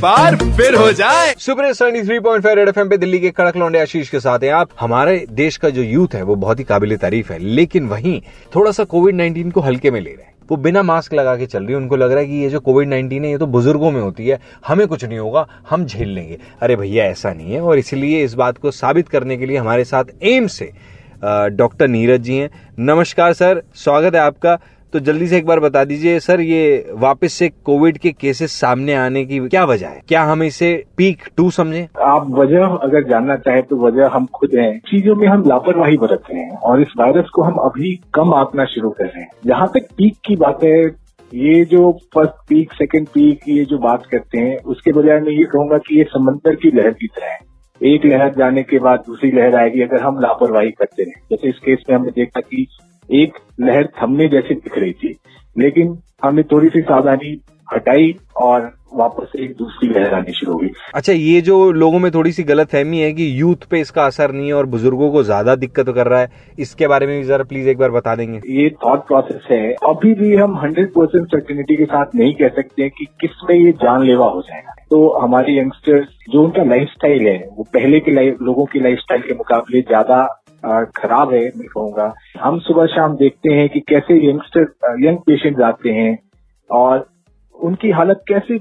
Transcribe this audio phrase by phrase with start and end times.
[0.00, 3.78] बार फिर हो जाए। Super three point five Red F पे दिल्ली के कड़क लौंडे
[3.78, 6.96] आशीष के साथ हैं आप। हमारे देश का जो यूथ है, वो बहुत ही काबिल
[6.96, 8.20] तारीफ़ है, लेकिन वहीं
[8.56, 11.46] थोड़ा सा कोविड नाइन्टीन को हल्के में ले रहे हैं। वो बिना मास्क लगा के
[11.46, 13.46] चल रही है। उनको लग रहा है कि ये जो कोविड नाइन्टीन है, ये तो
[13.46, 17.52] बुज़ुर्गों में होती है। हमें कुछ नहीं होगा, हम झेल लेंगे। अरे भैया, ऐसा नहीं
[17.52, 20.70] है। और इसलिए इस बात को साबित करने के लिए हमारे साथ एम्स से
[21.56, 24.58] डॉक्टर नीरज जी हैं। नमस्कार, सर। स्वागत है आपका।
[24.92, 28.94] तो जल्दी से एक बार बता दीजिए, सर, ये वापस से कोविड के केसेस सामने
[28.94, 30.02] आने की क्या वजह है?
[30.08, 31.88] क्या हम इसे पीक टू समझे?
[32.02, 36.22] आप वजह अगर जानना चाहे तो वजह हम खुद हैं। चीज़ों में हम लापरवाही बरत
[36.30, 39.68] रहे हैं और इस वायरस को हम अभी कम आंकना शुरू कर रहे हैं। जहाँ
[39.74, 44.38] तक पीक की बात है, ये जो फ़र्स्ट पीक, सेकंड पीक, ये जो बात करते
[44.38, 47.38] हैं, उसके बजाय मैं ये कहूँगा कि ये समंदर की लहर की तरह है।
[47.82, 51.58] एक लहर जाने के बाद दूसरी लहर आएगी अगर हम लापरवाही करते रहे। जैसे इस
[51.58, 52.66] केस में हमने देखा कि
[53.14, 55.16] एक लहर थमने जैसी दिख रही थी।
[55.56, 61.12] लेकिन हमने थोड़ी सी सावधानी हटाई और वापस एक दूसरी लहर आनी शुरू हुई। अच्छा
[61.12, 64.46] ये जो लोगों में थोड़ी सी गलत फहमी है कि यूथ पे इसका असर नहीं
[64.46, 67.68] है और बुज़ुर्गों को ज़्यादा दिक्कत कर रहा है इसके बारे में भी जरा प्लीज़
[67.68, 71.84] एक बार बता देंगे। ये थॉट प्रोसेस है। अभी भी हम हंड्रेड परसेंट सर्टिनिटी के
[71.84, 76.64] साथ नहीं कह सकते कि किसमें ये जानलेवा हो जाएगा। तो हमारे यंगस्टर्स जो उनका
[76.64, 80.24] लाइफ है वो पहले के लोगों की लाइफ के मुकाबले ज़्यादा
[80.64, 85.90] खराब है, मैं कहूँगा। हम सुबह शाम देखते हैं कि कैसे यंगस्टर यंग पेशेंट आते
[85.90, 86.18] हैं
[86.70, 87.06] और
[87.54, 88.58] उनकी हालत कैसे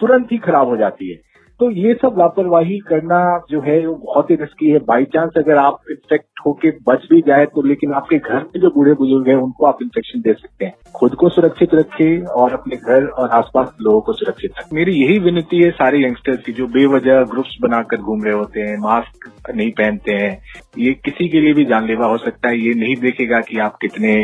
[0.00, 1.27] तुरंत ही खराब हो जाती है।
[1.60, 3.18] तो ये सब लापरवाही करना
[3.50, 7.20] जो है, वो बहुत ही रिस्की है। बाई चांस अगर आप इन्फेक्ट होके बच भी
[7.20, 10.64] जाए तो लेकिन आपके घर में जो बूढ़े बुज़ुर्ग हैं, उनको आप इन्फेक्शन दे सकते
[10.64, 14.92] हैं। खुद को सुरक्षित रखें और अपने घर और आसपास लोगों को सुरक्षित रखें। मेरी
[14.94, 19.30] यही विनती है सारे यंगस्टर्स की, जो बेवजह ग्रुप्स बनाकर घूम रहे होते हैं मास्क
[19.54, 20.38] नहीं पहनते हैं,
[20.78, 24.14] ये किसी के लिए भी जानलेवा हो सकता है। ये नहीं देखेगा कि आप कितने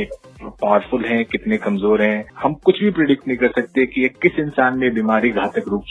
[0.65, 4.79] पावरफुल हैं, कितने कमज़ोर हैं, हम कुछ भी प्रिडिक्ट नहीं कर सकते कि किस इंसान
[4.79, 5.85] में बीमारी घातक रूप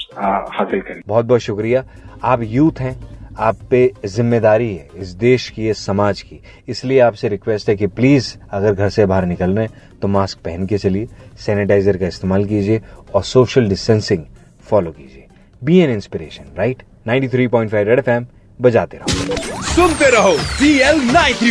[0.54, 1.84] हासिल करे। बहुत बहुत शुक्रिया।
[2.26, 2.96] आप यूथ हैं,
[3.40, 6.40] आप पे ज़िम्मेदारी है इस देश की, इस समाज की।
[6.70, 10.40] इसलिए आपसे रिक्वेस्ट है कि प्लीज़ अगर घर से बाहर निकल रहे हैं तो मास्क
[10.46, 11.08] पहन के चलिए
[11.46, 12.82] सैनिटाइजर का इस्तेमाल कीजिए
[13.16, 14.24] और सोशल डिस्टेंसिंग
[14.68, 15.28] फॉलो कीजिए।
[15.62, 18.26] Be an inspiration right 93.5 Red FM
[18.62, 21.00] बजाते रहो। सुनते रहो सी एल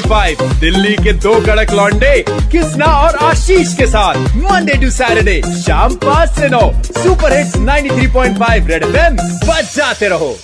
[0.03, 5.95] फाइव, दिल्ली के दो कड़क लॉन्डे कृष्णा और आशीष के साथ मंडे टू सैटरडे शाम
[6.05, 6.63] पाँच से नौ
[7.03, 9.13] सुपर हिट्स 93.5 रेड एफ़
[9.47, 10.37] बजाते रहो।